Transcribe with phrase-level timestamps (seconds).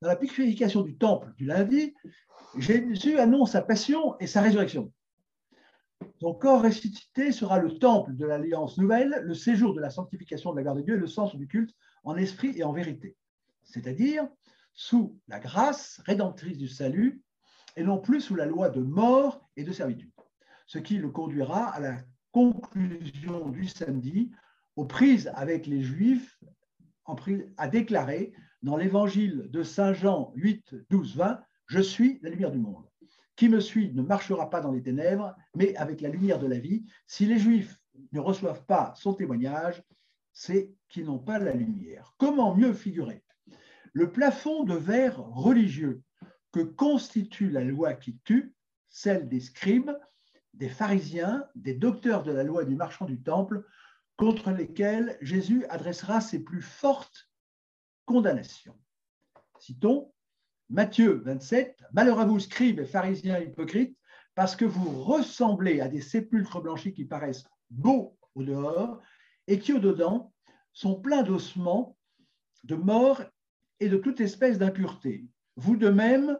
[0.00, 1.94] dans la purification du temple du lundi,
[2.56, 4.92] Jésus annonce sa passion et sa résurrection.
[6.20, 10.56] Son corps ressuscité sera le temple de l'alliance nouvelle, le séjour de la sanctification de
[10.56, 11.74] la garde de Dieu et le sens du culte
[12.04, 13.16] en esprit et en vérité.
[13.64, 14.26] C'est-à-dire
[14.72, 17.22] sous la grâce rédemptrice du salut
[17.76, 20.10] et non plus sous la loi de mort et de servitude.
[20.66, 21.98] Ce qui le conduira à la
[22.32, 24.30] conclusion du samedi
[24.76, 26.38] aux prises avec les Juifs
[27.56, 32.58] à déclarer dans l'évangile de Saint Jean 8, 12, 20, Je suis la lumière du
[32.58, 32.84] monde.
[33.36, 36.58] Qui me suit ne marchera pas dans les ténèbres, mais avec la lumière de la
[36.58, 36.84] vie.
[37.06, 37.78] Si les Juifs
[38.12, 39.82] ne reçoivent pas son témoignage,
[40.32, 42.14] c'est qu'ils n'ont pas la lumière.
[42.18, 43.24] Comment mieux figurer?
[43.92, 46.02] Le plafond de verre religieux
[46.52, 48.54] que constitue la loi qui tue,
[48.88, 49.92] celle des scribes,
[50.54, 53.64] des pharisiens, des docteurs de la loi du marchand du temple,
[54.16, 57.29] contre lesquels Jésus adressera ses plus fortes
[58.10, 58.76] condamnations.
[59.60, 60.12] Citons
[60.68, 63.96] Matthieu 27, Malheur à vous, scribes et pharisiens hypocrites,
[64.34, 69.00] parce que vous ressemblez à des sépulcres blanchis qui paraissent beaux au dehors
[69.46, 70.32] et qui au dedans
[70.72, 71.96] sont pleins d'ossements,
[72.64, 73.22] de morts
[73.78, 75.28] et de toute espèce d'impureté.
[75.54, 76.36] Vous de même,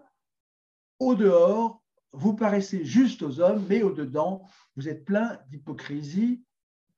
[0.98, 6.42] au dehors, vous paraissez juste aux hommes, mais au dedans, vous êtes plein d'hypocrisie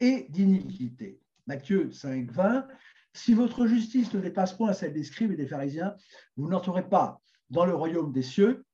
[0.01, 1.21] et d'iniquité.
[1.47, 2.67] Matthieu 5, 20,
[3.15, 5.95] si votre justice ne dépasse point celle des scribes et des pharisiens,
[6.37, 8.65] vous n'entrerez pas dans le royaume des cieux.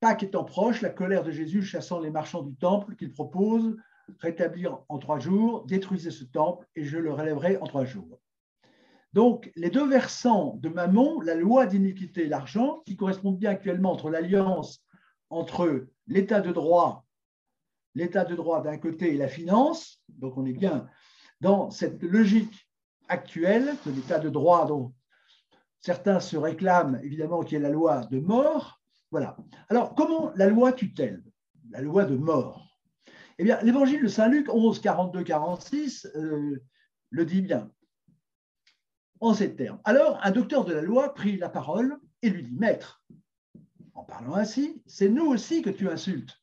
[0.00, 3.76] Pâques étant proche, la colère de Jésus chassant les marchands du temple qu'il propose
[4.20, 8.20] rétablir en trois jours, détruisez ce temple et je le relèverai en trois jours.
[9.12, 13.92] Donc, les deux versants de Mammon, la loi d'iniquité et l'argent, qui correspondent bien actuellement
[13.92, 14.82] entre l'alliance
[15.30, 17.04] entre l'état de droit,
[17.94, 20.88] l'état de droit d'un côté et la finance, donc on est bien
[21.40, 22.65] dans cette logique
[23.08, 24.94] actuelle de l'état de droit dont
[25.80, 28.80] certains se réclament, évidemment, qui est la loi de mort.
[29.10, 29.36] Voilà.
[29.68, 31.22] Alors, comment la loi tue-t-elle?
[31.70, 32.78] La loi de mort.
[33.38, 37.70] Eh bien, l'évangile de Saint Luc 11, 42, 46 le dit bien
[39.20, 39.80] en ces termes.
[39.84, 43.02] Alors, un docteur de la loi prit la parole et lui dit Maître,
[43.94, 46.38] en parlant ainsi, c'est nous aussi que tu insultes.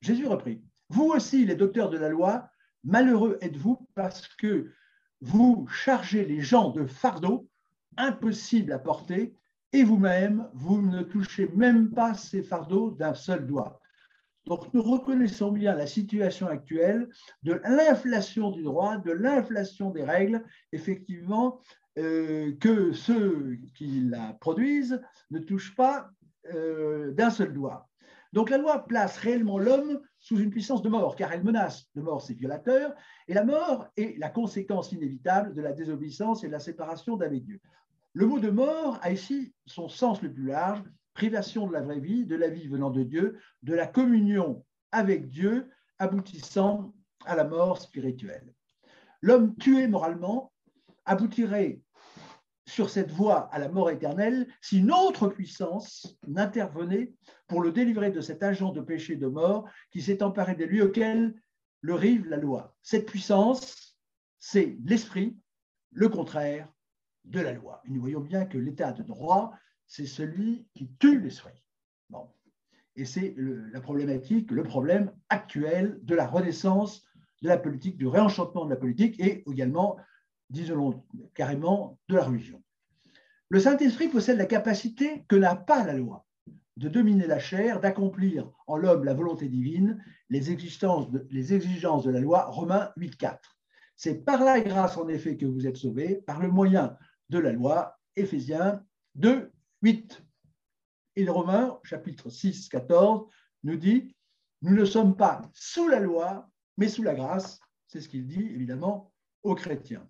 [0.00, 2.48] Jésus reprit Vous aussi, les docteurs de la loi,
[2.84, 4.72] malheureux êtes-vous parce que
[5.20, 7.48] vous chargez les gens de fardeaux
[7.96, 9.34] impossibles à porter
[9.72, 13.80] et vous-même, vous ne touchez même pas ces fardeaux d'un seul doigt.
[14.46, 17.08] Donc nous reconnaissons bien la situation actuelle
[17.42, 21.60] de l'inflation du droit, de l'inflation des règles, effectivement,
[21.98, 26.10] euh, que ceux qui la produisent ne touchent pas
[26.54, 27.88] euh, d'un seul doigt.
[28.32, 32.02] Donc la loi place réellement l'homme sous une puissance de mort, car elle menace de
[32.02, 32.92] mort ses violateurs,
[33.28, 37.44] et la mort est la conséquence inévitable de la désobéissance et de la séparation d'avec
[37.44, 37.60] Dieu.
[38.12, 40.82] Le mot de mort a ici son sens le plus large,
[41.14, 45.28] privation de la vraie vie, de la vie venant de Dieu, de la communion avec
[45.28, 45.70] Dieu,
[46.00, 46.92] aboutissant
[47.24, 48.52] à la mort spirituelle.
[49.22, 50.50] L'homme tué moralement
[51.04, 51.80] aboutirait
[52.66, 57.12] sur cette voie à la mort éternelle si une autre puissance n'intervenait
[57.46, 60.84] pour le délivrer de cet agent de péché de mort qui s'est emparé des lieux
[60.84, 61.34] auxquels
[61.80, 62.74] le rive la loi.
[62.82, 63.96] Cette puissance,
[64.38, 65.36] c'est l'esprit,
[65.92, 66.68] le contraire
[67.24, 67.82] de la loi.
[67.86, 69.52] nous voyons bien que l'état de droit,
[69.86, 71.62] c'est celui qui tue l'esprit.
[72.10, 72.28] Bon.
[72.96, 77.04] Et c'est la problématique, le problème actuel de la renaissance
[77.42, 79.96] de la politique, du réenchantement de la politique et également
[80.50, 82.62] disons carrément, de la religion.
[83.48, 86.26] Le Saint-Esprit possède la capacité que n'a pas la loi
[86.76, 92.44] de dominer la chair, d'accomplir en l'homme la volonté divine, les exigences de, la loi,
[92.44, 93.38] Romains 8.4.
[93.96, 96.98] C'est par la grâce, en effet, que vous êtes sauvés, par le moyen
[97.30, 98.84] de la loi, Éphésiens
[99.14, 99.50] 2,
[99.82, 100.22] 8.
[101.16, 103.26] Et Romains, chapitre 6, 14,
[103.62, 104.14] nous dit,
[104.60, 107.58] nous ne sommes pas sous la loi, mais sous la grâce.
[107.86, 110.06] C'est ce qu'il dit, évidemment, aux chrétiens.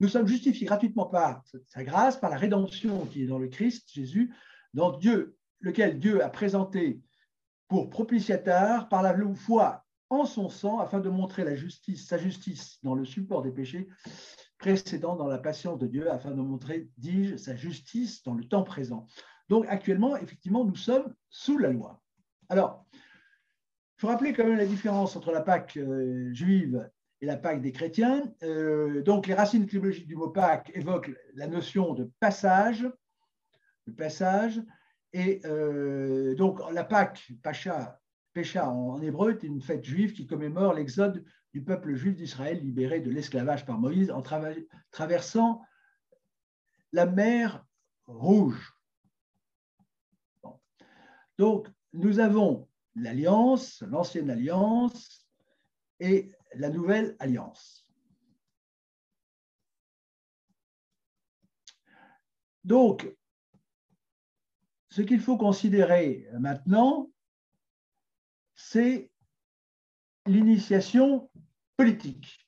[0.00, 3.90] Nous sommes justifiés gratuitement par sa grâce, par la rédemption qui est dans le Christ,
[3.92, 4.34] Jésus,
[4.72, 7.00] dans Dieu, lequel Dieu a présenté
[7.68, 12.78] pour propitiateur par la foi en son sang, afin de montrer la justice, sa justice
[12.82, 13.88] dans le support des péchés
[14.58, 18.64] précédents dans la patience de Dieu, afin de montrer, dis-je, sa justice dans le temps
[18.64, 19.06] présent.
[19.48, 22.00] Donc actuellement, effectivement, nous sommes sous la loi.
[22.48, 27.36] Alors, il faut rappeler quand même la différence entre la Pâque euh, juive et la
[27.36, 28.32] Pâque des chrétiens.
[28.42, 32.86] Euh, donc, les racines étymologiques du mot Pâque évoquent la notion de passage,
[33.90, 34.62] passage,
[35.12, 38.00] et euh, donc la Pâque, Pacha,
[38.32, 43.00] Pécha en, hébreu, est une fête juive qui commémore l'exode du peuple juif d'Israël libéré
[43.00, 44.22] de l'esclavage par Moïse en
[44.92, 45.62] traversant
[46.92, 47.64] la mer
[48.06, 48.72] rouge.
[51.38, 55.26] Donc, nous avons l'alliance, l'ancienne alliance
[55.98, 57.86] et la nouvelle alliance.
[62.64, 63.10] Donc,
[64.90, 67.10] ce qu'il faut considérer maintenant,
[68.54, 69.10] c'est
[70.26, 71.30] l'initiation
[71.76, 72.46] politique.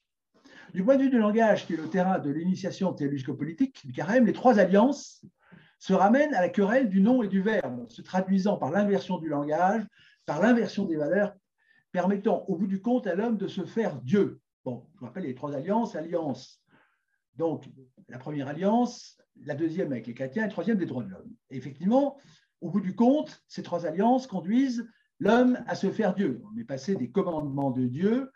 [0.75, 4.27] Du point de vue du langage, qui est le terrain de l'initiation théologico-politique du carême,
[4.27, 5.25] les trois alliances
[5.79, 9.29] se ramènent à la querelle du nom et du verbe, se traduisant par l'inversion du
[9.29, 9.85] langage,
[10.27, 11.35] par l'inversion des valeurs,
[11.93, 14.41] permettant au bout du compte à l'homme de se faire Dieu.
[14.65, 16.62] Bon, je vous rappelle les trois alliances, alliance,
[17.37, 17.69] donc
[18.09, 21.33] la première alliance, la deuxième avec les chrétiens et la troisième des droits de l'homme.
[21.50, 22.19] effectivement,
[22.61, 26.43] au bout du compte, ces trois alliances conduisent l'homme à se faire Dieu.
[26.53, 28.31] On est passé des commandements de Dieu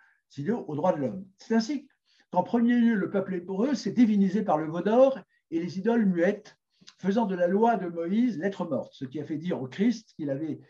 [0.66, 1.24] aux droits de l'homme.
[1.38, 1.88] C'est ainsi
[2.30, 5.18] qu'en premier lieu, le peuple hébreu s'est divinisé par le veau d'or
[5.50, 6.58] et les idoles muettes,
[6.98, 10.12] faisant de la loi de Moïse lettre morte, ce qui a fait dire au Christ
[10.16, 10.60] qu'ils avaient,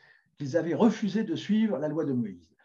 [0.55, 2.56] avaient refusé de suivre la loi de Moïse.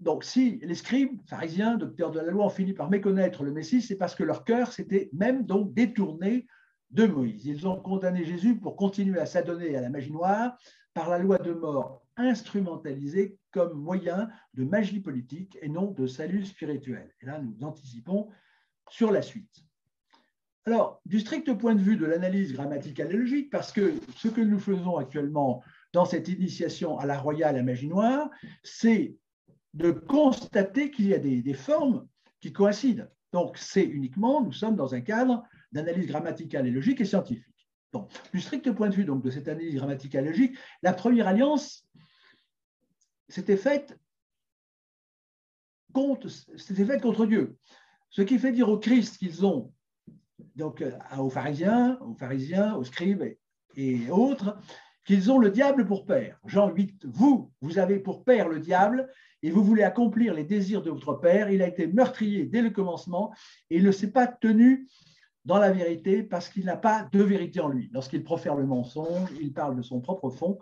[0.00, 3.82] Donc, si les scribes, pharisiens, docteurs de la loi, ont fini par méconnaître le Messie,
[3.82, 6.46] c'est parce que leur cœur s'était même donc détourné
[6.90, 7.44] de Moïse.
[7.46, 10.56] Ils ont condamné Jésus pour continuer à s'adonner à la magie noire
[10.94, 16.44] par la loi de mort instrumentalisée comme moyen de magie politique et non de salut
[16.44, 17.12] spirituel.
[17.20, 18.28] Et là, nous anticipons
[18.88, 19.64] sur la suite.
[20.66, 24.40] Alors, du strict point de vue de l'analyse grammaticale et logique, parce que ce que
[24.40, 25.62] nous faisons actuellement
[25.92, 28.28] dans cette initiation à la royale à magie noire,
[28.62, 29.16] c'est
[29.78, 32.06] de constater qu'il y a des, formes
[32.40, 33.06] qui coïncident.
[33.32, 37.44] Donc, c'est uniquement, nous sommes dans un cadre d'analyse grammaticale et logique et scientifique.
[37.92, 41.28] Donc, du strict point de vue donc, de cette analyse grammaticale et logique, la première
[41.28, 41.88] alliance
[43.28, 43.96] s'était faite
[45.92, 46.28] contre,
[47.00, 47.56] contre Dieu.
[48.10, 49.72] Ce qui fait dire au Christ qu'ils ont,
[50.56, 50.82] donc
[51.16, 53.22] aux pharisiens, aux pharisiens, aux scribes
[53.76, 54.58] et autres,
[55.08, 56.38] qu'ils ont le diable pour père.
[56.44, 59.08] Jean 8, vous, vous avez pour père le diable
[59.42, 61.48] et vous voulez accomplir les désirs de votre père.
[61.48, 63.32] Il a été meurtrier dès le commencement
[63.70, 64.86] et il ne s'est pas tenu
[65.46, 67.88] dans la vérité parce qu'il n'a pas de vérité en lui.
[67.90, 70.58] Lorsqu'il profère le mensonge, il parle de son propre fond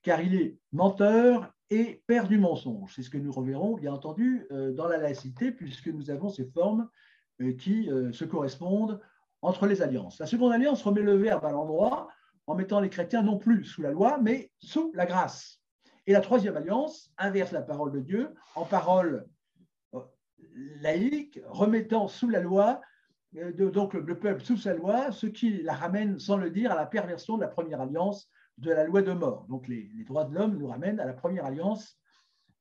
[0.00, 2.94] car il est menteur et père du mensonge.
[2.96, 6.46] C'est ce que nous reverrons, bien entendu, euh, dans la laïcité, puisque nous avons ces
[6.46, 6.88] formes
[7.42, 8.98] euh, qui euh, se correspondent
[9.42, 10.18] entre les alliances.
[10.18, 12.08] La seconde alliance remet le verbe à l'endroit
[12.50, 15.60] en mettant les chrétiens non plus sous la loi, mais sous la grâce.
[16.08, 19.28] Et la troisième alliance inverse la parole de Dieu en parole
[19.94, 20.00] euh,
[20.80, 22.80] laïque, remettant sous la loi,
[23.36, 26.74] euh, donc le peuple sous sa loi, ce qui la ramène, sans le dire, à
[26.74, 29.46] la perversion de la première alliance de la loi de mort.
[29.48, 32.00] Donc les, droits de l'homme nous ramènent à la première alliance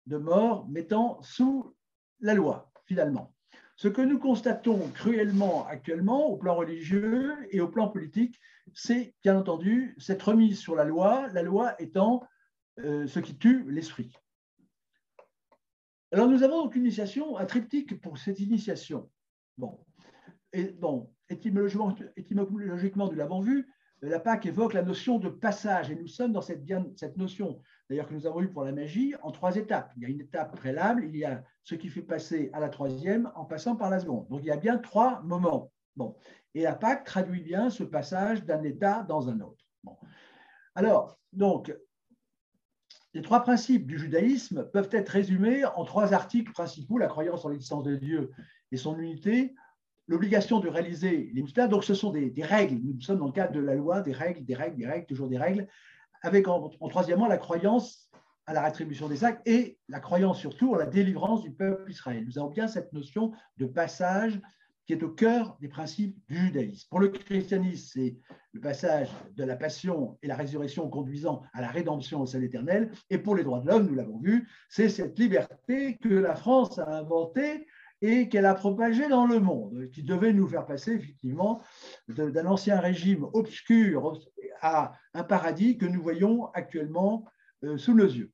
[0.06, 1.75] de mort mettant sous
[2.19, 3.33] la loi, finalement.
[3.75, 8.39] Ce que nous constatons cruellement actuellement au plan religieux et au plan politique,
[8.74, 12.24] c'est bien entendu cette remise sur la loi, la loi étant
[12.80, 14.13] euh, ce qui tue l'esprit.
[16.12, 19.10] Alors nous avons donc une initiation, un triptyque pour cette initiation.
[19.57, 19.80] Bon,
[20.54, 23.68] et, bon étymologiquement, nous l'avons vu,
[24.01, 26.63] la Pâque évoque la notion de passage, et nous sommes dans cette,
[26.95, 29.92] cette notion, d'ailleurs que nous avons eue pour la magie, en trois étapes.
[29.97, 32.69] Il y a une étape préalable, il y a ce qui fait passer à la
[32.69, 34.28] troisième en passant par la seconde.
[34.30, 35.71] Donc il y a bien trois moments.
[35.95, 36.16] Bon.
[36.56, 39.65] Et la Pâque traduit bien ce passage d'un état dans un autre.
[40.75, 41.73] Alors, donc,
[43.13, 47.49] les trois principes du judaïsme peuvent être résumés en trois articles principaux, la croyance en
[47.49, 48.31] l'existence de Dieu
[48.71, 49.56] et son unité,
[50.07, 53.53] l'obligation de réaliser les mystères, donc ce sont des, règles, nous sommes dans le cadre
[53.53, 55.68] de la loi, des règles, des règles, des règles, toujours des règles,
[56.21, 58.09] avec en, troisièmement la croyance
[58.45, 62.25] à la rétribution des actes et la croyance surtout à la délivrance du peuple Israël.
[62.25, 64.41] Nous avons bien cette notion de passage
[64.90, 66.88] qui est au cœur des principes du judaïsme.
[66.90, 68.18] Pour le christianisme, c'est
[68.54, 72.90] le passage de la passion et la résurrection conduisant à la rédemption au sein éternel.
[73.12, 76.80] Et pour les droits de l'homme, nous l'avons vu, c'est cette liberté que la France
[76.80, 77.68] a inventée
[78.02, 81.62] et qu'elle a propagée dans le monde, qui devait nous faire passer effectivement
[82.08, 84.19] d'un ancien régime obscur
[84.60, 87.26] à un paradis que nous voyons actuellement
[87.64, 88.31] euh, sous nos yeux.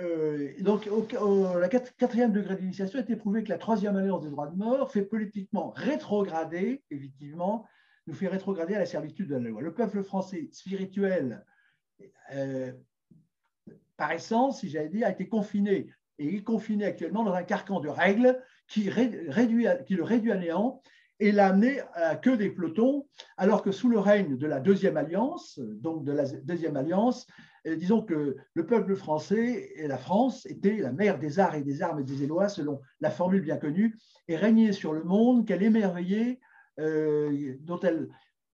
[0.00, 4.30] Euh, donc, au, la quatrième degré d'initiation a été prouvé que la troisième alliance des
[4.30, 7.66] droits de mort fait politiquement rétrograder, effectivement,
[8.06, 9.60] nous fait rétrograder à la servitude de la loi.
[9.60, 11.44] Le peuple français spirituel,
[12.32, 12.72] euh,
[13.96, 17.42] par essence, si j'avais dit, a été confiné, et il est confiné actuellement dans un
[17.42, 20.80] carcan de règles qui, qui le réduit à néant
[21.20, 24.96] et l'a amené à que des pelotons, alors que sous le règne de la deuxième
[24.96, 27.26] alliance, donc de la deuxième alliance,
[27.76, 31.82] disons que le peuple français et la France étaient la mère des arts et des
[31.82, 33.96] armes et des élois, selon la formule bien connue,
[34.28, 36.40] et régnait sur le monde qu'elle émerveillait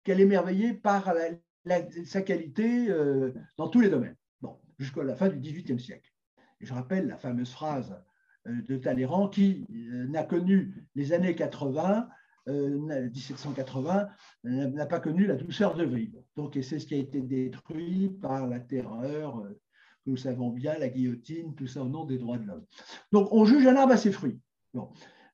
[0.06, 1.14] émerveillée par
[2.06, 2.88] sa qualité
[3.58, 4.16] dans tous les domaines,
[4.78, 6.12] jusqu'à la fin du XVIIIe siècle.
[6.62, 7.96] Et je rappelle la fameuse phrase
[8.46, 12.08] de Talleyrand qui n'a connu les années 80
[12.48, 14.08] 1780
[14.44, 16.20] n'a pas connu la douceur de vivre.
[16.36, 19.44] Donc, et c'est ce qui a été détruit par la terreur,
[20.06, 22.66] nous savons bien, la guillotine, tout ça au nom des droits de l'homme.
[23.12, 24.40] Donc, on juge un arbre à ses fruits.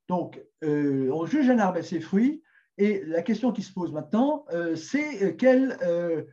[0.08, 2.44] Donc, euh, on juge un arbre à ses fruits,
[2.78, 5.78] et la question qui se pose maintenant, euh, c'est quelle.
[5.82, 6.24] Euh,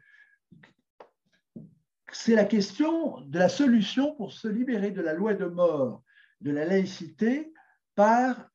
[2.14, 6.02] c'est la question de la solution pour se libérer de la loi de mort,
[6.42, 7.54] de la laïcité,
[7.94, 8.50] par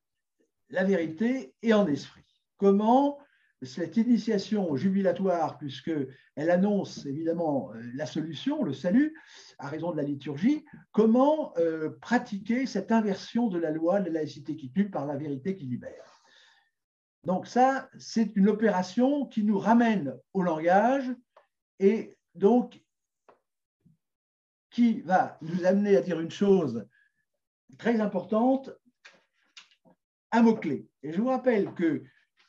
[0.69, 2.23] la vérité et en esprit.
[2.57, 3.19] Comment
[3.63, 9.19] cette initiation jubilatoire, puisqu'elle annonce évidemment euh, la solution, le salut,
[9.57, 14.19] à raison de la liturgie, comment euh, pratiquer cette inversion de la loi de la
[14.19, 16.21] laïcité qui tue par la vérité qui libère?
[17.23, 21.11] Donc ça, c'est une opération qui nous ramène au langage
[21.79, 22.81] et donc
[24.69, 26.87] qui va nous amener à dire une chose
[27.79, 28.69] très importante,
[30.31, 30.87] un mot-clé.
[31.03, 32.03] Et je vous rappelle que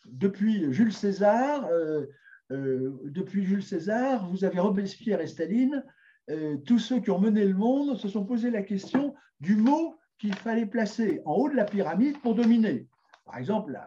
[0.07, 2.07] depuis Jules César, euh,
[2.51, 5.85] euh, depuis Jules César, vous avez Robespierre et Staline.
[6.31, 9.97] Euh, tous ceux qui ont mené le monde se sont posé la question du mot
[10.19, 12.87] qu'il fallait placer en haut de la pyramide pour dominer.
[13.25, 13.79] Par exemple,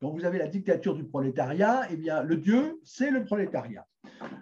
[0.00, 3.86] quand vous avez la dictature du prolétariat, eh bien, le dieu, c'est le prolétariat.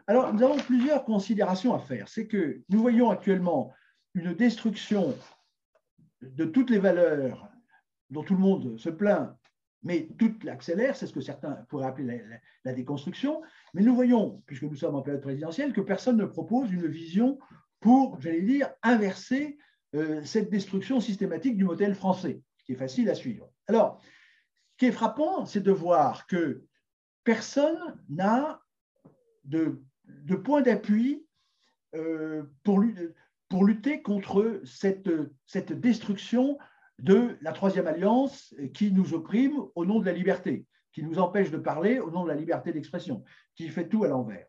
[0.07, 2.09] Alors, nous avons plusieurs considérations à faire.
[2.09, 3.73] C'est que nous voyons actuellement
[4.15, 5.15] une destruction
[6.23, 7.49] de toutes les valeurs
[8.15, 9.37] dont tout le monde se plaint
[9.85, 12.23] mais tout l'accélère, c'est ce que certains pourraient appeler
[12.65, 13.43] la, déconstruction.
[13.75, 17.39] Mais nous voyons, puisque nous sommes en période présidentielle, que personne ne propose une vision
[17.81, 19.59] pour, j'allais dire, inverser
[19.95, 23.53] euh, cette destruction systématique du modèle français, qui est facile à suivre.
[23.67, 24.01] Alors,
[24.73, 26.65] ce qui est frappant, c'est de voir que
[27.23, 27.79] personne
[28.09, 28.63] n'a
[29.45, 29.83] de,
[30.43, 31.27] point d'appui
[31.95, 35.09] euh, pour, lutter contre cette
[35.79, 36.59] destruction
[36.99, 41.51] de la troisième alliance qui nous opprime au nom de la liberté, qui nous empêche
[41.51, 43.25] de parler au nom de la liberté d'expression,
[43.57, 44.47] qui fait tout à l'envers.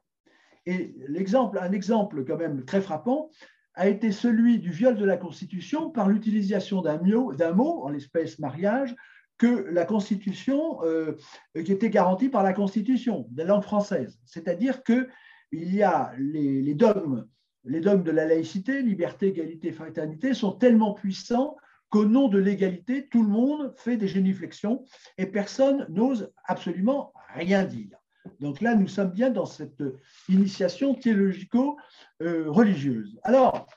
[0.65, 3.29] Et un exemple quand même très frappant
[3.75, 8.95] a été celui du viol de la Constitution par l'utilisation d'un mot, en l'espèce mariage,
[9.37, 11.17] que la Constitution, euh,
[11.53, 14.17] qui était garantie par la Constitution, de la langue française.
[14.25, 15.09] C'est-à-dire qu'il
[15.51, 17.27] y a les, les, dogmes,
[17.65, 21.57] les dogmes de la laïcité, liberté, égalité, fraternité, sont tellement puissants
[22.03, 24.83] nom de l'égalité, tout le monde fait des génuflexions
[25.17, 27.97] et personne n'ose absolument rien dire.
[28.39, 29.83] Donc là, nous sommes bien dans cette
[30.27, 33.19] initiation théologico-religieuse.
[33.23, 33.67] Alors,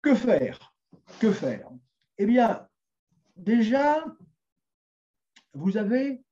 [0.00, 0.72] que faire?
[1.18, 1.68] Que faire?
[2.18, 2.68] Eh bien,
[3.36, 4.04] déjà,
[5.52, 6.24] vous avez,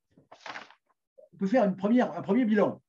[1.32, 2.80] on peut faire un premier bilan.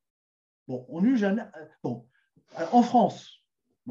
[2.71, 3.43] En France,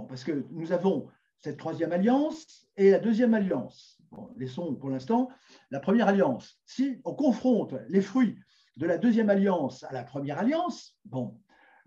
[0.09, 1.11] parce que nous avons
[1.43, 3.99] cette troisième alliance et la deuxième alliance.
[4.37, 5.29] laissons pour l'instant
[5.71, 6.61] la première alliance.
[6.65, 8.39] Si on confronte les fruits
[8.77, 11.39] de la deuxième alliance à la première alliance, bon,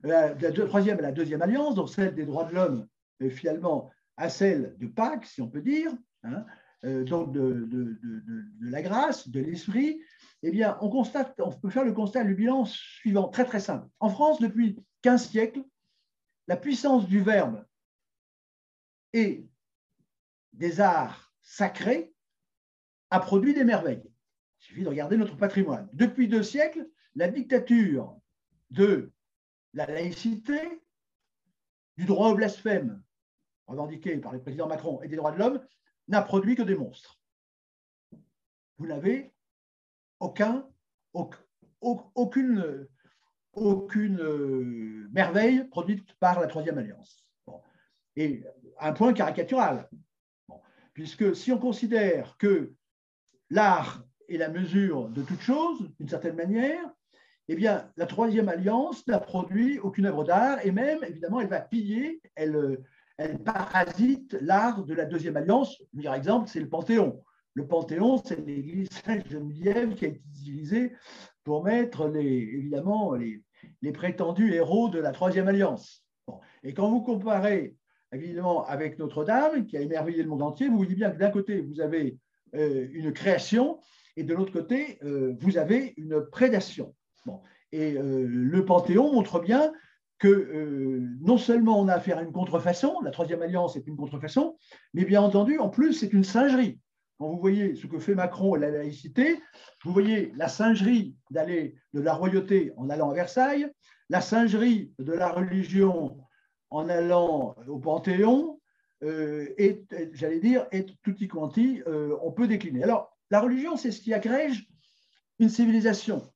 [0.03, 2.87] la, troisième à la deuxième alliance, donc celle des droits de l'homme,
[3.29, 5.91] finalement, à celle de Pâques, si on peut dire,
[6.23, 6.45] hein,
[6.83, 7.97] euh, donc de, de,
[8.61, 9.99] la grâce, de l'esprit,
[10.43, 13.87] eh bien, on, constate, on peut faire le constat, le bilan suivant, très très simple.
[13.99, 15.63] En France, depuis 15 siècles,
[16.47, 17.65] la puissance du verbe
[19.15, 19.47] et
[20.51, 22.13] des arts sacrés
[23.09, 24.03] a produit des merveilles.
[24.59, 25.89] Il suffit de regarder notre patrimoine.
[25.93, 28.19] Depuis deux siècles, la dictature
[28.71, 29.13] de
[29.73, 30.59] la laïcité,
[31.97, 33.01] du droit au blasphème
[33.67, 35.65] revendiqué par le président Macron et des droits de l'homme
[36.09, 37.21] n'a produit que des monstres.
[38.77, 39.33] Vous n'avez
[40.19, 40.67] aucun,
[41.79, 42.87] aucune,
[43.53, 47.24] aucune euh, merveille produite par la Troisième Alliance.
[48.15, 48.43] Et
[48.79, 49.89] un point caricatural.
[50.93, 52.73] puisque si on considère que
[53.49, 56.89] l'art est la mesure de toute chose, d'une certaine manière,
[57.47, 61.61] eh bien, la troisième alliance n'a produit aucune œuvre d'art et même, évidemment, elle va
[61.61, 62.83] piller, elle,
[63.45, 65.81] parasite l'art de la deuxième alliance.
[65.93, 67.23] Meilleur exemple, c'est le Panthéon.
[67.53, 70.93] Le Panthéon, c'est l'église Sainte-Geneviève qui a été utilisée
[71.43, 76.05] pour mettre, les, évidemment, les prétendus héros de la troisième alliance.
[76.63, 77.75] Et quand vous comparez
[78.15, 81.61] évidemment, avec Notre-Dame, qui a émerveillé le monde entier, vous dites bien que d'un côté,
[81.61, 82.17] vous avez
[82.55, 83.79] euh, une création,
[84.17, 86.95] et de l'autre côté, euh, vous avez une prédation.
[87.25, 87.41] Bon.
[87.71, 89.71] Et euh, le Panthéon montre bien
[90.17, 94.57] que non seulement on a affaire à une contrefaçon, la Troisième Alliance est une contrefaçon,
[94.93, 96.79] mais bien entendu, en plus, c'est une singerie.
[97.17, 99.41] quand vous voyez ce que fait Macron et la laïcité,
[99.83, 103.67] vous voyez la singerie d'aller de la royauté en allant à Versailles,
[104.09, 106.17] la singerie de la religion
[106.69, 108.59] en allant au Panthéon,
[109.03, 112.83] euh, et, j'allais dire, et tutti quanti, euh, on peut décliner.
[112.83, 114.67] Alors, la religion, c'est ce qui agrège
[115.39, 116.31] une civilisation.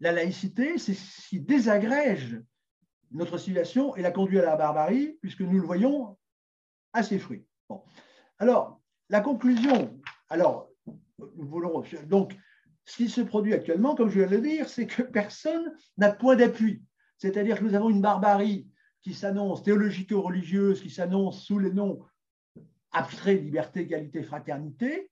[0.00, 2.40] La laïcité, c'est ce qui désagrège
[3.10, 6.16] notre civilisation et la conduit à la barbarie, puisque nous le voyons
[6.92, 7.46] à ses fruits.
[8.38, 9.98] Alors, la conclusion,
[10.28, 10.68] alors,
[11.18, 12.36] nous voulons, donc,
[12.84, 16.12] ce qui se produit actuellement, comme je viens de le dire, c'est que personne n'a
[16.12, 16.82] point d'appui.
[17.18, 18.68] C'est-à-dire que nous avons une barbarie
[19.02, 22.00] qui s'annonce théologico-religieuse, qui s'annonce sous les noms
[22.92, 25.10] abstraits liberté, égalité, fraternité,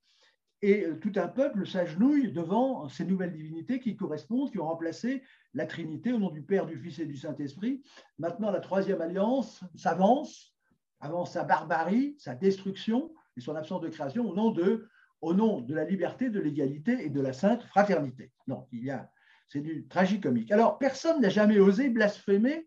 [0.63, 5.67] et tout un peuple s'agenouille devant ces nouvelles divinités qui correspondent, qui ont remplacé la
[5.67, 7.83] Trinité au nom du Père, du Fils et du Saint-Esprit.
[8.19, 10.57] Maintenant, la troisième alliance s'avance,
[11.01, 14.89] avance sa barbarie, sa destruction et son absence de création au nom de,
[15.21, 18.33] au nom de la liberté, de l'égalité et de la sainte fraternité.
[18.47, 19.11] Non, il y a,
[19.49, 20.51] c'est du tragicomique.
[20.53, 22.67] Alors, personne n'a jamais osé blasphémer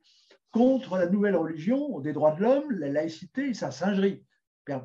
[0.52, 4.24] contre la nouvelle religion des droits de l'homme, la laïcité et sa singerie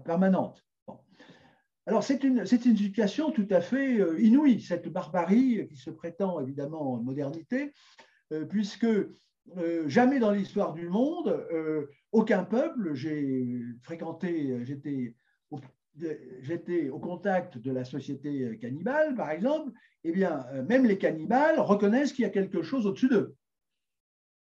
[0.04, 0.64] permanente.
[1.86, 6.40] Alors, c'est une, une, situation tout à fait euh, inouïe, cette barbarie qui se prétend
[6.40, 7.72] évidemment en modernité,
[8.32, 11.46] euh, puisque euh, jamais dans l'histoire du monde,
[12.12, 15.14] aucun peuple, j'ai fréquenté, j'étais
[15.50, 15.60] au,
[16.40, 19.70] j'étais au contact de la société cannibale, par exemple,
[20.04, 23.36] eh bien, même les cannibales reconnaissent qu'il y a quelque chose au-dessus d'eux.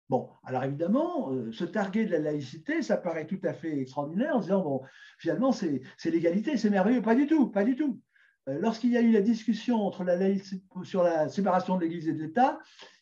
[0.09, 4.37] Bon, alors évidemment, euh, se targuer de la laïcité, ça paraît tout à fait extraordinaire
[4.37, 4.81] en disant, bon,
[5.19, 7.01] finalement, c'est l'égalité, c'est merveilleux.
[7.01, 7.99] Pas du tout, pas du tout.
[8.47, 12.07] Euh, lorsqu'il y a eu la discussion entre la laïcité, sur la séparation de l'Église
[12.07, 12.59] et de l'État,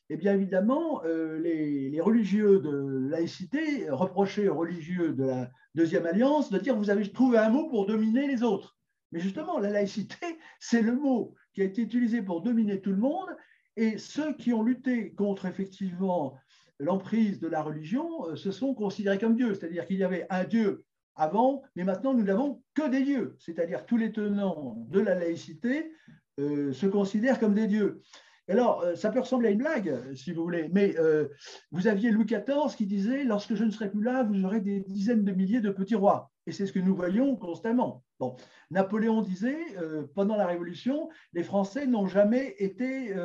[0.09, 6.51] eh bien évidemment, euh, les, religieux de laïcité reprochaient aux religieux de la Deuxième Alliance
[6.51, 8.77] de dire, vous avez trouvé un mot pour dominer les autres.
[9.11, 12.97] Mais justement, la laïcité, c'est le mot qui a été utilisé pour dominer tout le
[12.97, 13.29] monde.
[13.77, 16.37] Et ceux qui ont lutté contre effectivement
[16.79, 19.53] l'emprise de la religion euh, se sont considérés comme Dieu.
[19.53, 20.83] C'est-à-dire qu'il y avait un Dieu
[21.15, 23.35] avant, mais maintenant nous n'avons que des dieux.
[23.39, 25.91] C'est-à-dire tous les tenants de la laïcité
[26.39, 28.01] euh, se considèrent comme des dieux.
[28.47, 30.95] Alors, euh, ça peut ressembler à une blague, si vous voulez, mais
[31.71, 34.81] vous aviez Louis XIV qui disait Lorsque je ne serai plus là, vous aurez des
[34.81, 36.31] dizaines de milliers de petits rois.
[36.47, 38.03] Et c'est ce que nous voyons constamment.
[38.19, 38.35] Bon.
[38.69, 39.57] Napoléon disait
[40.13, 43.15] Pendant la Révolution, les Français n'ont jamais été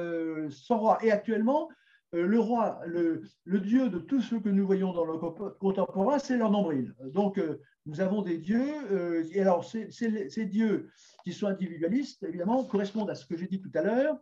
[0.48, 0.98] sans roi.
[1.02, 1.68] Et actuellement,
[2.12, 3.22] le roi, le,
[3.60, 5.16] dieu de tous ceux que nous voyons dans le
[5.58, 6.94] contemporain, c'est leur nombril.
[7.12, 10.90] Donc, euh, nous avons des dieux, euh, et alors ces, dieux
[11.24, 14.18] qui sont individualistes, évidemment, correspondent à ce que j'ai dit tout à l'heure,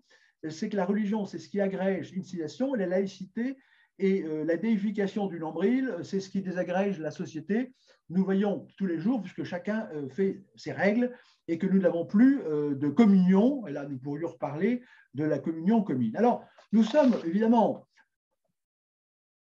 [0.51, 3.57] c'est que la religion, c'est ce qui agrège l'initiation, la laïcité
[3.99, 7.73] et la déification du nombril, c'est ce qui désagrège la société.
[8.09, 11.13] Nous voyons tous les jours, puisque chacun fait ses règles,
[11.49, 14.83] et que nous n'avons plus de communion, et là nous pourrions reparler
[15.15, 16.17] de la communion commune.
[16.17, 17.87] Alors, nous sommes évidemment,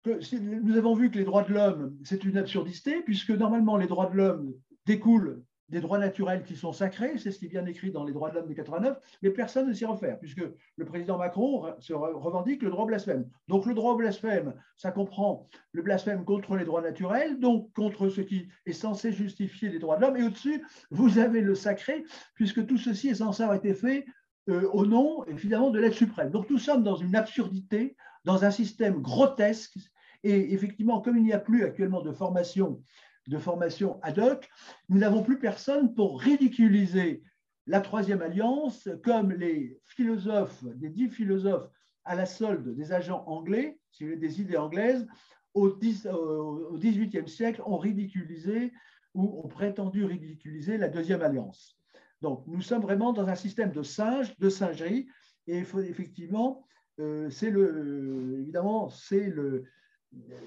[0.04, 4.06] nous avons vu que les droits de l'homme, c'est une absurdité, puisque normalement les droits
[4.06, 7.90] de l'homme découlent des droits naturels qui sont sacrés, c'est ce qui est bien écrit
[7.90, 10.44] dans les droits de l'homme de 89, mais personne ne s'y réfère, puisque
[10.76, 13.28] le président Macron se revendique le droit au blasphème.
[13.48, 18.08] Donc le droit au blasphème, ça comprend le blasphème contre les droits naturels, donc contre
[18.08, 22.04] ce qui est censé justifier les droits de l'homme, et au-dessus, vous avez le sacré,
[22.34, 24.06] puisque tout ceci est censé avoir été fait
[24.48, 26.30] euh, au nom, évidemment, de l'aide suprême.
[26.30, 29.76] Donc nous sommes dans une absurdité, dans un système grotesque,
[30.22, 32.82] et effectivement, comme il n'y a plus actuellement de formation,
[33.26, 34.48] de formation ad hoc,
[34.88, 37.22] nous n'avons plus personne pour ridiculiser
[37.66, 41.68] la troisième alliance, comme les philosophes, des dix philosophes
[42.04, 45.06] à la solde des agents anglais, des idées anglaises,
[45.54, 48.72] au XVIIIe siècle, ont ridiculisé
[49.14, 51.76] ou ont prétendu ridiculiser la deuxième alliance.
[52.22, 55.06] Donc, nous sommes vraiment dans un système de singe, de singerie,
[55.46, 56.64] et effectivement,
[56.98, 59.64] euh, c'est le, évidemment, c'est le,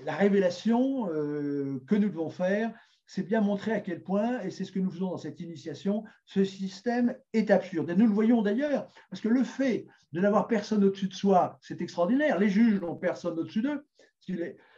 [0.06, 2.74] la révélation euh, que nous devons faire,
[3.06, 6.04] c'est bien montrer à quel point, et c'est ce que nous faisons dans cette initiation,
[6.26, 7.90] ce système est absurde.
[7.90, 11.58] Et nous le voyons d'ailleurs, parce que le fait de n'avoir personne au-dessus de soi,
[11.62, 12.40] c'est extraordinaire.
[12.40, 13.84] Les juges n'ont personne au-dessus d'eux.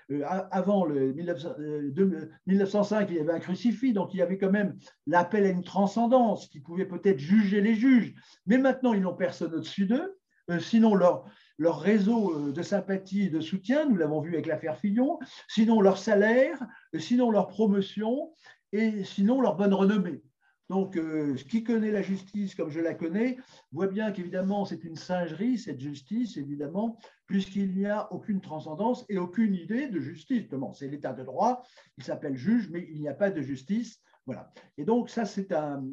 [0.10, 4.52] Euh, avant le 1905, euh, il y avait un crucifix, donc il y avait quand
[4.52, 8.14] même l'appel à une transcendance qui pouvait peut-être juger les juges.
[8.46, 10.18] Mais maintenant, ils n'ont personne au-dessus d'eux.
[10.50, 11.26] Euh, sinon, leur,
[11.58, 15.98] leur réseau de sympathie et de soutien, nous l'avons vu avec l'affaire Fillon, sinon leur
[15.98, 16.60] salaire,
[16.98, 18.34] sinon leur promotion
[18.72, 20.24] et sinon leur bonne renommée.
[20.72, 23.38] Donc, euh, qui connaît la justice comme je la connais
[23.74, 29.18] voit bien qu'évidemment, c'est une singerie, cette justice, évidemment, puisqu'il n'y a aucune transcendance et
[29.18, 30.46] aucune idée de justice.
[30.76, 31.66] C'est l'état de droit,
[31.98, 34.00] il s'appelle juge, mais il n'y a pas de justice.
[34.26, 34.50] Voilà.
[34.78, 35.84] Et donc, ça, c'est un,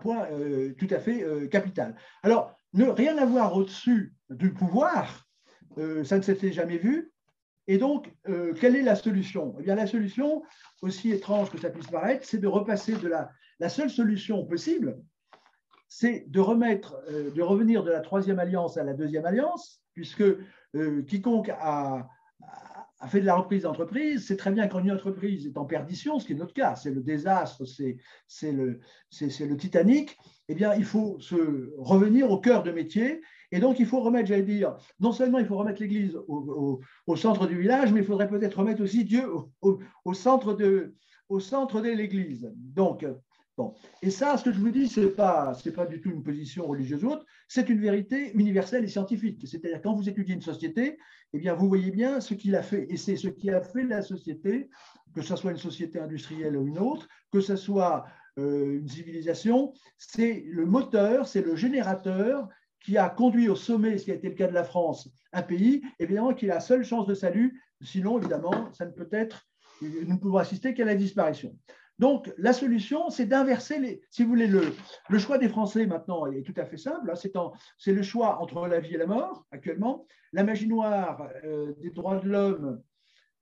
[0.00, 1.96] point euh, tout à fait euh, capital.
[2.22, 5.26] Alors, ne rien avoir au-dessus du pouvoir,
[6.04, 7.10] ça ne s'était jamais vu.
[7.66, 8.14] Et donc,
[8.60, 9.56] quelle est la solution?
[9.58, 10.42] Eh bien, la solution,
[10.80, 13.30] aussi étrange que ça puisse paraître, c'est de repasser de la,
[13.62, 14.98] la seule solution possible,
[15.86, 20.24] c'est de remettre, de revenir de la troisième alliance à la deuxième alliance, puisque
[21.06, 22.08] quiconque a,
[23.06, 26.26] fait de la reprise d'entreprise, c'est très bien quand une entreprise est en perdition, ce
[26.26, 27.64] qui est notre cas, c'est le désastre,
[28.26, 33.20] c'est le, Titanic, eh bien, il faut se revenir au cœur de métier.
[33.52, 36.80] Et donc, il faut remettre, j'allais dire, non seulement il faut remettre l'Église au,
[37.14, 39.24] centre du village, mais il faudrait peut-être remettre aussi Dieu
[39.60, 40.96] au, centre de,
[41.28, 42.50] au centre de l'Église.
[42.56, 43.06] Donc,
[44.02, 45.54] Et ça, ce que je vous dis, ce n'est pas,
[45.88, 49.46] du tout une position religieuse ou autre, c'est une vérité universelle et scientifique.
[49.46, 50.98] C'est-à-dire, quand vous étudiez une société,
[51.32, 52.86] eh bien, vous voyez bien ce qu'il a fait.
[52.90, 54.70] Et c'est ce qui a fait la société,
[55.14, 58.04] que ce soit une société industrielle ou une autre, que ce soit
[58.38, 62.48] euh, une civilisation, c'est le moteur, c'est le générateur
[62.80, 65.42] qui a conduit au sommet, ce qui a été le cas de la France, un
[65.42, 67.62] pays, évidemment, qui a la seule chance de salut.
[67.82, 69.46] Sinon, évidemment, ça ne peut être,
[69.82, 71.56] nous ne pouvons assister qu'à la disparition.
[72.02, 74.02] Donc, la solution, c'est d'inverser.
[74.10, 77.08] Si vous voulez, le, choix des Français maintenant est tout à fait simple.
[77.08, 77.52] Hein.
[77.78, 80.04] C'est le choix entre la vie et la mort, actuellement.
[80.32, 82.82] La magie noire euh, des droits de l'homme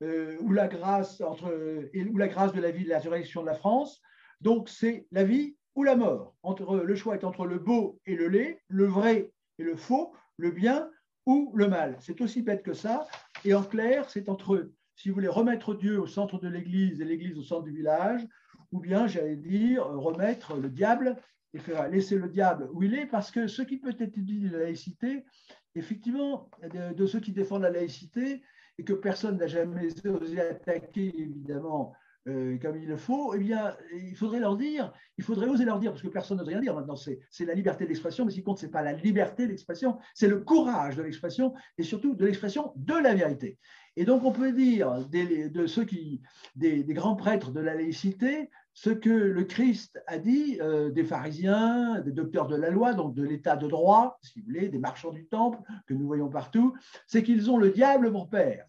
[0.03, 3.55] euh, ou, la grâce ou la grâce de la vie de la résurrection de la
[3.55, 4.03] France.
[4.43, 6.37] Donc, c'est la vie ou la mort.
[6.43, 10.13] Entre, le choix est entre le beau et le laid, le vrai et le faux,
[10.37, 10.91] le bien
[11.25, 11.97] ou le mal.
[12.01, 13.07] C'est aussi bête que ça.
[13.47, 17.07] Et en clair, c'est entre si vous voulez remettre Dieu au centre de l'Église et
[17.07, 18.21] l'Église au centre du village,
[18.73, 21.17] ou bien, j'allais dire, remettre le diable
[21.55, 24.41] et faire laisser le diable où il est, parce que ce qui peut être dit
[24.41, 25.25] de la laïcité,
[25.75, 28.43] effectivement, de, ceux qui défendent la laïcité,
[28.79, 31.93] et que personne n'a jamais osé attaquer, évidemment,
[32.29, 35.79] euh, comme il le faut, eh bien, il faudrait leur dire, il faudrait oser leur
[35.79, 38.43] dire, parce que personne n'ose rien dire maintenant, c'est la liberté d'expression, mais ce qui
[38.43, 42.27] compte, ce n'est pas la liberté d'expression, c'est le courage de l'expression, et surtout de
[42.27, 43.59] l'expression de la vérité.
[43.97, 46.21] Et donc, on peut dire des, de ceux qui,
[46.57, 52.01] des, grands prêtres de la laïcité, ce que le Christ a dit euh, des pharisiens,
[52.01, 55.11] des docteurs de la loi, donc de l'état de droit, si vous voulez, des marchands
[55.11, 56.75] du temple que nous voyons partout,
[57.07, 58.67] c'est qu'ils ont le diable pour père.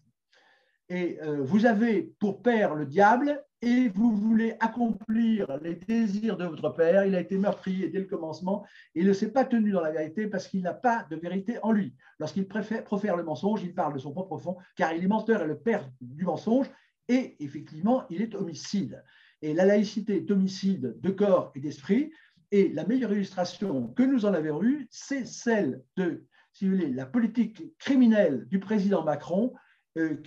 [0.92, 6.44] Et euh, vous avez pour père le diable et vous voulez accomplir les désirs de
[6.44, 7.06] votre père.
[7.06, 9.90] Il a été meurtrier dès le commencement et il ne s'est pas tenu dans la
[9.90, 11.94] vérité parce qu'il n'a pas de vérité en lui.
[12.18, 15.46] Lorsqu'il profère le mensonge, il parle de son propre fond car il est menteur et
[15.46, 16.70] le père du mensonge
[17.08, 19.02] et effectivement, il est homicide.
[19.40, 22.12] Et la laïcité est homicide de corps et d'esprit.
[22.50, 26.90] Et la meilleure illustration que nous en avons eue, c'est celle de, si vous voulez,
[26.90, 29.54] la politique criminelle du président Macron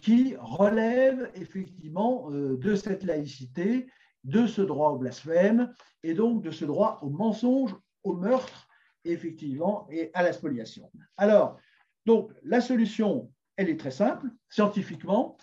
[0.01, 3.87] qui relève effectivement euh, de cette laïcité,
[4.23, 5.73] de ce droit au blasphème
[6.03, 8.67] et donc de ce droit au mensonge, au meurtre,
[9.03, 10.91] effectivement, et à la spoliation.
[11.17, 11.59] Alors,
[12.05, 15.37] donc, la solution, elle est très simple, scientifiquement.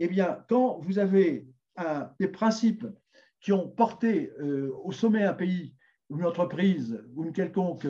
[0.00, 1.46] Eh bien, quand vous avez
[2.18, 2.86] des principes
[3.40, 5.74] qui ont porté euh, au sommet un pays
[6.10, 7.86] une entreprise ou une quelconque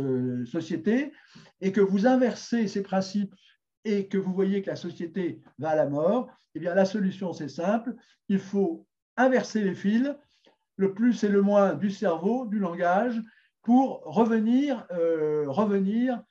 [0.46, 1.12] société,
[1.60, 3.34] et que vous inversez ces principes
[3.84, 7.32] et que vous voyez que la société va à la mort, eh bien la solution
[7.32, 7.94] c'est simple,
[8.28, 8.86] il faut
[9.16, 10.14] inverser les fils,
[10.76, 13.20] le plus et le moins du cerveau, du langage,
[13.62, 16.22] pour revenir, euh, revenir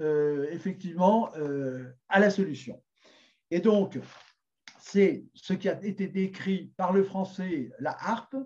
[0.00, 2.82] euh, effectivement euh, à la solution.
[3.50, 3.98] Et donc,
[4.78, 8.36] c'est ce qui a été décrit par le français, la harpe,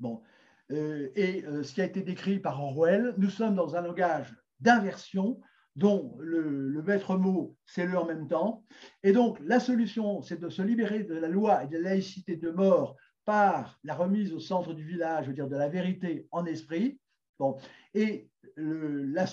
[0.00, 0.22] bon,
[0.70, 3.14] et ce qui a été décrit par Orwell.
[3.18, 5.38] Nous sommes dans un langage d'inversion
[5.76, 8.64] dont le, maître mot, c'est le en même temps.
[9.02, 12.36] Et donc, la solution, c'est de se libérer de la loi et de la laïcité
[12.36, 16.26] de mort par la remise au centre du village, je veux dire, de la vérité
[16.30, 16.98] en esprit.
[17.38, 17.56] Bon.
[17.94, 19.26] Et la,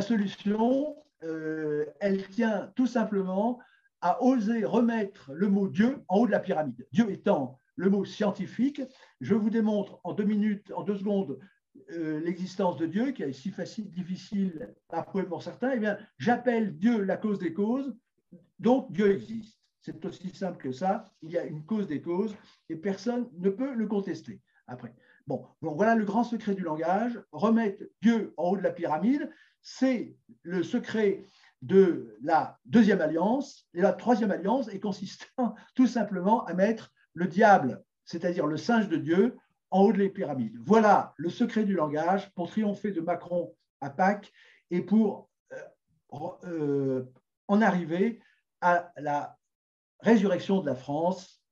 [0.00, 3.58] solution, euh, elle tient tout simplement
[4.00, 6.86] à oser remettre le mot Dieu en haut de la pyramide.
[6.92, 8.80] Dieu étant le mot scientifique,
[9.20, 11.38] je vous démontre en deux minutes, en deux secondes,
[11.92, 16.76] euh, l'existence de Dieu, qui est si facile, difficile prouver pour certains, eh bien, j'appelle
[16.78, 17.96] Dieu la cause des causes,
[18.58, 19.58] donc Dieu existe.
[19.80, 21.12] C'est aussi simple que ça.
[21.22, 22.34] Il y a une cause des causes
[22.70, 24.40] et personne ne peut le contester.
[24.66, 24.94] Après,
[25.26, 27.20] bon, voilà le grand secret du langage.
[27.32, 31.26] Remettre Dieu en haut de la pyramide, c'est le secret
[31.60, 33.68] de la deuxième alliance.
[33.74, 38.88] Et la troisième alliance est consistant tout simplement à mettre le diable, c'est-à-dire le singe
[38.88, 39.36] de Dieu,
[39.74, 40.56] en haut des de pyramides.
[40.64, 44.32] Voilà le secret du langage pour triompher de Macron à Pâques
[44.70, 47.12] et pour euh, euh,
[47.48, 48.20] en arriver
[48.60, 49.36] à la
[49.98, 51.42] résurrection de la France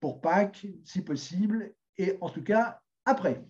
[0.00, 3.44] pour Pâques, si possible, et en tout cas après.